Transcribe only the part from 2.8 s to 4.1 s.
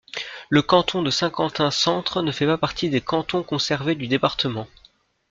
des cantons conservés du